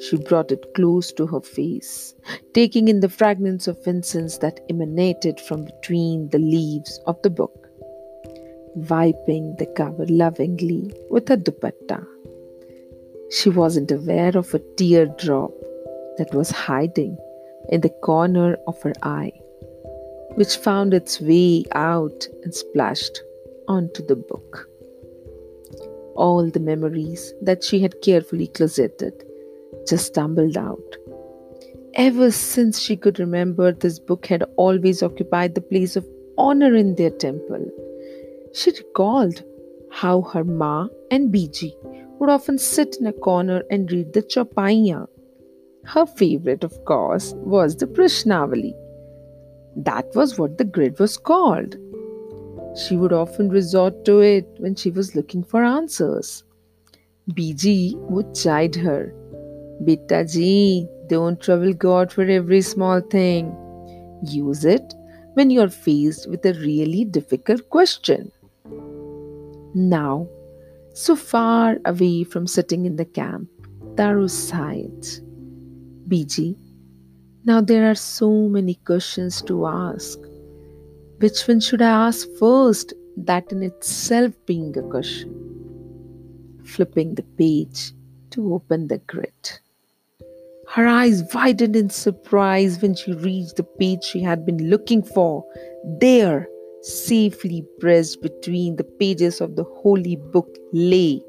She 0.00 0.16
brought 0.16 0.52
it 0.52 0.74
close 0.74 1.12
to 1.12 1.26
her 1.26 1.40
face, 1.40 2.14
taking 2.54 2.88
in 2.88 3.00
the 3.00 3.08
fragrance 3.08 3.66
of 3.66 3.78
incense 3.86 4.38
that 4.38 4.60
emanated 4.70 5.40
from 5.40 5.64
between 5.64 6.28
the 6.28 6.38
leaves 6.38 7.00
of 7.06 7.20
the 7.22 7.30
book, 7.30 7.65
wiping 8.76 9.56
the 9.56 9.66
cover 9.74 10.04
lovingly 10.06 10.92
with 11.10 11.30
a 11.30 11.36
dupatta. 11.36 12.06
She 13.30 13.48
wasn't 13.48 13.90
aware 13.90 14.36
of 14.36 14.52
a 14.52 14.58
teardrop 14.76 15.50
that 16.18 16.34
was 16.34 16.50
hiding 16.50 17.16
in 17.70 17.80
the 17.80 17.88
corner 17.88 18.56
of 18.66 18.80
her 18.82 18.92
eye, 19.02 19.32
which 20.34 20.56
found 20.56 20.92
its 20.92 21.20
way 21.20 21.64
out 21.72 22.28
and 22.44 22.54
splashed 22.54 23.22
onto 23.66 24.06
the 24.06 24.16
book. 24.16 24.68
All 26.14 26.48
the 26.50 26.60
memories 26.60 27.32
that 27.40 27.64
she 27.64 27.80
had 27.80 28.02
carefully 28.02 28.46
closeted 28.46 29.24
just 29.88 30.06
stumbled 30.06 30.56
out. 30.56 30.96
Ever 31.94 32.30
since 32.30 32.78
she 32.78 32.94
could 32.94 33.18
remember, 33.18 33.72
this 33.72 33.98
book 33.98 34.26
had 34.26 34.44
always 34.56 35.02
occupied 35.02 35.54
the 35.54 35.62
place 35.62 35.96
of 35.96 36.06
honor 36.36 36.74
in 36.74 36.94
their 36.96 37.10
temple. 37.10 37.70
She 38.56 38.70
recalled 38.70 39.42
how 39.90 40.22
her 40.22 40.42
ma 40.42 40.88
and 41.10 41.30
Biji 41.30 41.74
would 42.18 42.30
often 42.30 42.56
sit 42.56 42.96
in 42.98 43.06
a 43.06 43.12
corner 43.12 43.62
and 43.70 43.92
read 43.92 44.14
the 44.14 44.22
Chaupaiya. 44.22 45.06
Her 45.84 46.06
favorite, 46.06 46.64
of 46.64 46.72
course, 46.86 47.34
was 47.36 47.76
the 47.76 47.86
Prashnavali. 47.86 48.72
That 49.76 50.06
was 50.14 50.38
what 50.38 50.56
the 50.56 50.64
grid 50.64 50.98
was 50.98 51.18
called. 51.18 51.76
She 52.78 52.96
would 52.96 53.12
often 53.12 53.50
resort 53.50 54.06
to 54.06 54.20
it 54.20 54.48
when 54.56 54.74
she 54.74 54.90
was 54.90 55.14
looking 55.14 55.44
for 55.44 55.62
answers. 55.62 56.42
Biji 57.32 57.94
would 58.08 58.34
chide 58.34 58.74
her 58.76 59.12
Beta 59.84 60.24
ji, 60.24 60.88
don't 61.08 61.38
trouble 61.42 61.74
God 61.74 62.10
for 62.10 62.24
every 62.24 62.62
small 62.62 63.02
thing. 63.02 63.54
Use 64.22 64.64
it 64.64 64.94
when 65.34 65.50
you're 65.50 65.68
faced 65.68 66.30
with 66.30 66.46
a 66.46 66.54
really 66.54 67.04
difficult 67.04 67.68
question. 67.68 68.32
Now, 69.78 70.26
so 70.94 71.14
far 71.14 71.76
away 71.84 72.24
from 72.24 72.46
sitting 72.46 72.86
in 72.86 72.96
the 72.96 73.04
camp, 73.04 73.50
Taro 73.94 74.26
sighed. 74.26 75.02
Biji, 76.08 76.56
now 77.44 77.60
there 77.60 77.90
are 77.90 77.94
so 77.94 78.48
many 78.48 78.76
questions 78.86 79.42
to 79.42 79.66
ask. 79.66 80.18
Which 81.18 81.46
one 81.46 81.60
should 81.60 81.82
I 81.82 82.08
ask 82.08 82.26
first? 82.38 82.94
That 83.18 83.52
in 83.52 83.62
itself 83.62 84.32
being 84.46 84.74
a 84.78 84.82
question. 84.82 85.34
Flipping 86.64 87.14
the 87.14 87.24
page 87.36 87.92
to 88.30 88.54
open 88.54 88.88
the 88.88 88.96
grid. 88.96 89.60
Her 90.68 90.86
eyes 90.86 91.22
widened 91.34 91.76
in 91.76 91.90
surprise 91.90 92.80
when 92.80 92.94
she 92.94 93.12
reached 93.12 93.56
the 93.56 93.62
page 93.62 94.04
she 94.04 94.22
had 94.22 94.46
been 94.46 94.70
looking 94.70 95.02
for. 95.02 95.44
There, 96.00 96.48
safely 96.86 97.64
pressed 97.80 98.22
between 98.22 98.76
the 98.76 98.84
pages 98.84 99.40
of 99.40 99.56
the 99.56 99.64
holy 99.64 100.16
book, 100.16 100.48
lay 100.72 101.20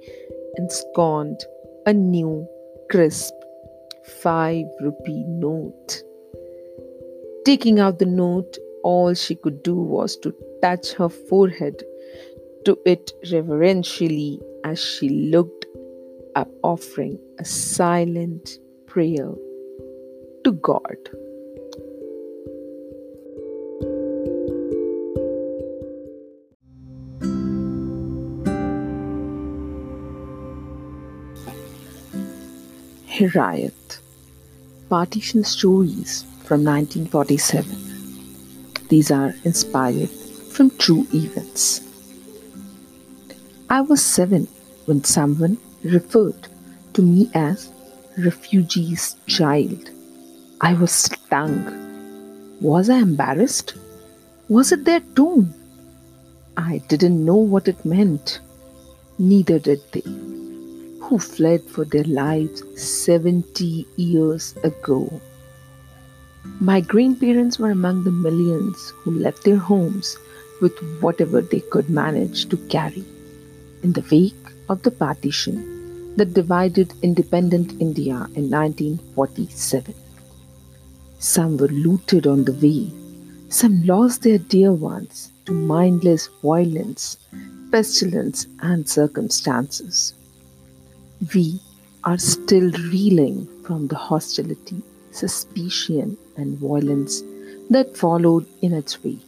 ensconced 0.58 1.46
a 1.86 1.94
new, 1.94 2.48
crisp 2.90 3.34
five 4.22 4.66
rupee 4.82 5.24
note. 5.28 6.04
Taking 7.46 7.80
out 7.80 8.00
the 8.00 8.06
note, 8.06 8.58
all 8.84 9.14
she 9.14 9.36
could 9.36 9.64
do 9.64 9.76
was 9.76 10.16
to 10.18 10.34
touch 10.62 10.94
her 10.94 11.10
forehead 11.10 11.84
to 12.66 12.78
it 12.86 13.12
reverentially 13.32 14.40
as 14.64 14.80
she 14.80 15.10
looked 15.10 15.66
up, 16.36 16.50
offering 16.64 17.20
a 17.40 17.46
silent 17.46 18.60
prayer 18.86 19.34
to 20.44 20.52
God. 20.52 20.98
Hijrat 33.18 33.98
Partition 34.90 35.44
Stories 35.44 36.22
from 36.44 36.64
1947. 36.64 38.88
These 38.90 39.10
are 39.10 39.34
inspired 39.44 40.12
from 40.52 40.70
true 40.78 41.08
events. 41.12 41.82
I 43.72 43.82
was 43.82 44.06
seven 44.06 44.48
when 44.86 45.04
someone 45.04 45.58
referred 45.84 46.48
to 46.94 47.02
me 47.02 47.32
as 47.34 47.72
refugee's 48.20 49.16
child. 49.26 49.90
I 50.62 50.76
was 50.76 50.92
stung. 50.92 51.58
Was 52.62 52.88
I 52.88 53.00
embarrassed? 53.00 53.74
Was 54.48 54.72
it 54.72 54.86
their 54.86 55.00
tone? 55.00 55.56
I 56.56 56.84
didn't 56.88 57.26
know 57.26 57.38
what 57.38 57.68
it 57.68 57.84
meant. 57.84 58.42
Neither 59.18 59.58
did 59.58 59.82
they, 59.92 60.04
who 61.08 61.18
fled 61.18 61.62
for 61.64 61.86
their 61.86 62.04
lives 62.04 62.62
70 62.76 63.88
years 63.96 64.54
ago. 64.66 65.22
My 66.60 66.82
grandparents 66.82 67.58
were 67.58 67.72
among 67.72 68.04
the 68.04 68.12
millions 68.12 68.92
who 68.98 69.12
left 69.12 69.46
their 69.46 69.56
homes 69.58 70.18
with 70.62 70.78
whatever 71.00 71.40
they 71.40 71.62
could 71.62 71.90
manage 71.90 72.50
to 72.50 72.58
carry. 72.68 73.06
In 73.84 73.94
the 73.94 74.06
wake 74.12 74.54
of 74.68 74.84
the 74.84 74.92
partition 74.92 76.14
that 76.18 76.34
divided 76.34 76.94
independent 77.02 77.80
India 77.80 78.28
in 78.36 78.50
1947, 78.50 79.96
some 81.20 81.56
were 81.56 81.70
looted 81.70 82.28
on 82.28 82.44
the 82.44 82.60
way, 82.66 82.92
some 83.48 83.82
lost 83.86 84.24
their 84.24 84.40
dear 84.40 84.74
ones 84.74 85.32
to 85.46 85.54
mindless 85.54 86.28
violence, 86.44 87.18
pestilence, 87.72 88.46
and 88.60 88.90
circumstances. 88.90 90.14
We 91.34 91.60
are 92.04 92.20
still 92.20 92.72
reeling 92.72 93.48
from 93.64 93.88
the 93.88 93.96
hostility, 93.96 94.84
suspicion, 95.12 96.16
and 96.36 96.60
violence 96.60 97.24
that 97.72 97.98
followed 97.98 98.46
in 98.62 98.72
its 98.74 99.04
wake. 99.04 99.20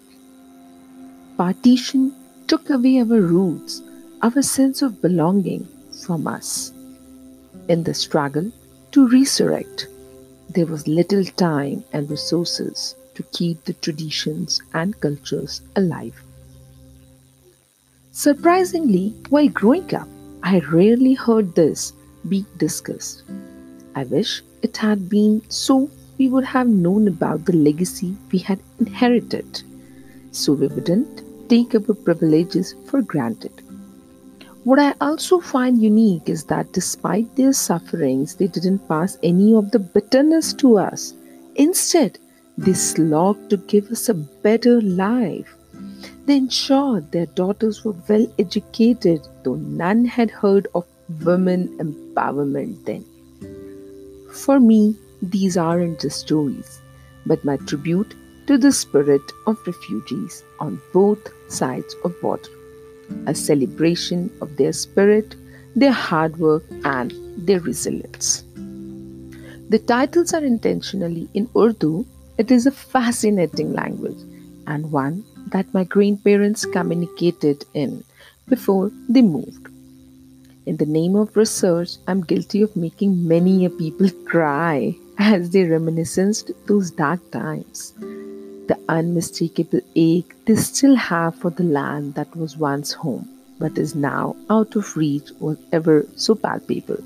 Partition 1.35 2.13
took 2.47 2.69
away 2.69 2.99
our 2.99 3.21
roots, 3.21 3.81
our 4.21 4.41
sense 4.43 4.83
of 4.83 5.01
belonging 5.01 5.67
from 6.05 6.27
us. 6.27 6.71
In 7.67 7.83
the 7.83 7.93
struggle 7.95 8.51
to 8.91 9.07
resurrect, 9.07 9.87
there 10.49 10.67
was 10.67 10.87
little 10.87 11.25
time 11.25 11.83
and 11.91 12.09
resources 12.09 12.95
to 13.15 13.23
keep 13.31 13.63
the 13.65 13.73
traditions 13.73 14.61
and 14.73 14.99
cultures 15.01 15.61
alive. 15.75 16.21
Surprisingly, 18.11 19.15
while 19.29 19.49
growing 19.49 19.93
up, 19.95 20.07
I 20.43 20.59
rarely 20.71 21.13
heard 21.13 21.55
this 21.55 21.93
be 22.27 22.45
discussed. 22.57 23.23
I 23.95 24.03
wish 24.03 24.41
it 24.61 24.77
had 24.77 25.09
been 25.09 25.41
so 25.49 25.89
we 26.17 26.29
would 26.29 26.45
have 26.45 26.67
known 26.67 27.07
about 27.07 27.45
the 27.45 27.53
legacy 27.53 28.15
we 28.31 28.39
had 28.39 28.59
inherited, 28.79 29.63
so 30.31 30.53
we 30.53 30.67
wouldn't 30.67 31.23
take 31.49 31.75
our 31.75 31.93
privileges 31.93 32.75
for 32.85 33.01
granted. 33.01 33.51
What 34.63 34.79
I 34.79 34.93
also 35.01 35.39
find 35.39 35.81
unique 35.81 36.29
is 36.29 36.43
that 36.45 36.73
despite 36.73 37.35
their 37.35 37.53
sufferings, 37.53 38.35
they 38.35 38.47
didn't 38.47 38.87
pass 38.87 39.17
any 39.23 39.53
of 39.55 39.71
the 39.71 39.79
bitterness 39.79 40.53
to 40.55 40.77
us. 40.77 41.13
Instead, 41.55 42.19
they 42.57 42.73
slogged 42.73 43.49
to 43.49 43.57
give 43.57 43.89
us 43.89 44.09
a 44.09 44.13
better 44.13 44.81
life. 44.81 45.55
They 46.25 46.37
ensured 46.37 47.11
their 47.11 47.25
daughters 47.27 47.85
were 47.85 47.95
well 48.07 48.27
educated, 48.37 49.21
though 49.49 49.55
none 49.55 50.05
had 50.05 50.29
heard 50.29 50.67
of 50.75 50.85
women 51.25 51.67
empowerment 51.79 52.85
then. 52.85 53.05
For 54.31 54.59
me, 54.59 54.95
these 55.21 55.57
aren't 55.57 56.01
just 56.01 56.19
stories, 56.19 56.79
but 57.25 57.43
my 57.43 57.57
tribute 57.57 58.13
to 58.45 58.57
the 58.57 58.71
spirit 58.71 59.31
of 59.47 59.65
refugees 59.65 60.43
on 60.59 60.79
both 60.93 61.31
sides 61.47 61.95
of 62.03 62.19
border. 62.21 62.49
A 63.25 63.33
celebration 63.33 64.29
of 64.41 64.55
their 64.57 64.71
spirit, 64.71 65.35
their 65.75 65.91
hard 65.91 66.37
work, 66.37 66.63
and 66.83 67.11
their 67.47 67.59
resilience. 67.59 68.43
The 69.69 69.79
titles 69.79 70.33
are 70.33 70.43
intentionally 70.43 71.27
in 71.33 71.49
Urdu. 71.55 72.05
It 72.37 72.51
is 72.51 72.67
a 72.67 72.71
fascinating 72.71 73.73
language 73.73 74.21
and 74.67 74.91
one 74.91 75.25
that 75.47 75.73
my 75.73 75.83
grandparents 75.83 76.65
communicated 76.65 77.65
in 77.73 78.03
before 78.49 78.91
they 79.07 79.21
moved. 79.21 79.67
In 80.65 80.77
the 80.77 80.85
name 80.85 81.15
of 81.15 81.35
research, 81.35 81.91
I'm 82.07 82.21
guilty 82.21 82.61
of 82.61 82.75
making 82.75 83.27
many 83.27 83.65
a 83.65 83.69
people 83.69 84.09
cry 84.25 84.95
as 85.17 85.49
they 85.51 85.63
reminisced 85.63 86.51
those 86.67 86.91
dark 86.91 87.31
times. 87.31 87.93
The 88.67 88.77
unmistakable 88.87 89.81
ache 89.95 90.35
they 90.45 90.55
still 90.55 90.95
have 90.95 91.35
for 91.35 91.49
the 91.49 91.63
land 91.63 92.15
that 92.15 92.35
was 92.35 92.57
once 92.57 92.93
home, 92.93 93.27
but 93.59 93.77
is 93.77 93.95
now 93.95 94.35
out 94.49 94.75
of 94.75 94.95
reach 94.95 95.31
was 95.39 95.57
ever 95.71 96.05
so 96.15 96.35
palpable. 96.35 97.03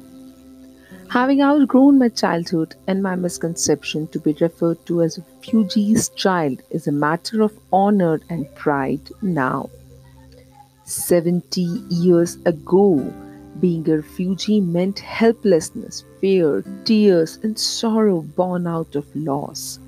Having 1.10 1.42
outgrown 1.42 2.00
my 2.00 2.10
childhood 2.10 2.76
and 2.88 3.04
my 3.04 3.16
misconception 3.16 4.08
to 4.08 4.20
be 4.20 4.34
referred 4.42 4.84
to 4.88 5.04
as 5.04 5.18
a 5.18 5.22
refugee's 5.22 6.10
child 6.10 6.62
is 6.72 6.88
a 6.88 6.92
matter 6.92 7.44
of 7.44 7.58
honor 7.72 8.20
and 8.30 8.54
pride 8.56 9.12
now. 9.22 9.70
70 10.94 11.62
years 11.90 12.38
ago, 12.46 13.14
being 13.60 13.90
a 13.90 13.98
refugee 13.98 14.62
meant 14.62 15.00
helplessness, 15.00 16.04
fear, 16.22 16.64
tears, 16.86 17.38
and 17.44 17.58
sorrow 17.58 18.22
born 18.22 18.68
out 18.68 18.96
of 18.96 19.16
loss. 19.16 19.80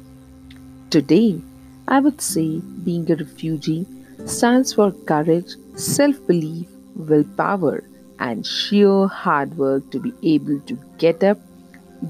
Today, 0.90 1.42
I 1.88 2.00
would 2.00 2.22
say 2.22 2.60
being 2.84 3.10
a 3.12 3.16
refugee 3.16 3.86
stands 4.26 4.74
for 4.74 4.92
courage, 4.92 5.56
self 5.76 6.26
belief, 6.28 6.68
willpower, 6.96 7.84
and 8.20 8.46
sheer 8.46 9.08
hard 9.08 9.58
work 9.58 9.90
to 9.92 10.00
be 10.00 10.14
able 10.24 10.60
to 10.62 10.80
get 10.98 11.24
up, 11.24 11.38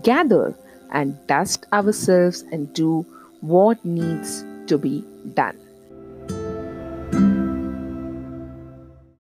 gather, 0.04 0.56
and 0.92 1.18
dust 1.28 1.66
ourselves 1.74 2.44
and 2.52 2.74
do 2.74 3.06
what 3.42 3.84
needs 3.84 4.46
to 4.68 4.78
be 4.78 5.04
done. 5.34 5.65